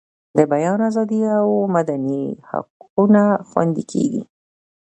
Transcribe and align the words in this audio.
د 0.37 0.39
بیان 0.51 0.79
ازادي 0.89 1.21
او 1.37 1.49
مدني 1.75 2.23
حقونه 2.49 3.23
خوندي 3.49 3.83
کیږي. 3.91 4.23